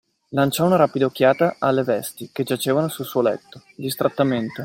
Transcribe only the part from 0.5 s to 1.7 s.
una rapida occhiata